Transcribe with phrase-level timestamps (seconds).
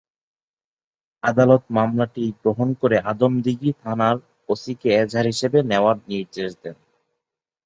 [1.23, 4.17] আদালত মামলাটি গ্রহণ করে আদমদীঘি থানার
[4.49, 6.77] ওসিকে এজাহার হিসেবে নেওয়ার নির্দেশ দেন।